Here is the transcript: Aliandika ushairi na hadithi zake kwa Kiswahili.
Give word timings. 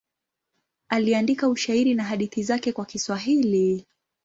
Aliandika 0.89 1.49
ushairi 1.49 1.93
na 1.93 2.03
hadithi 2.03 2.43
zake 2.43 2.71
kwa 2.71 2.85
Kiswahili. 2.85 3.85